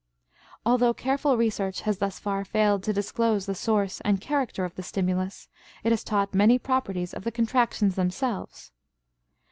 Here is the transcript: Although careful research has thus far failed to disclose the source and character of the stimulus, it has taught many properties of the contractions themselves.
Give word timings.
Although 0.65 0.95
careful 0.95 1.37
research 1.37 1.81
has 1.81 1.99
thus 1.99 2.17
far 2.17 2.43
failed 2.43 2.81
to 2.85 2.91
disclose 2.91 3.45
the 3.45 3.53
source 3.53 4.01
and 4.01 4.19
character 4.19 4.65
of 4.65 4.73
the 4.73 4.81
stimulus, 4.81 5.47
it 5.83 5.91
has 5.91 6.03
taught 6.03 6.33
many 6.33 6.57
properties 6.57 7.13
of 7.13 7.23
the 7.23 7.31
contractions 7.31 7.93
themselves. 7.93 8.71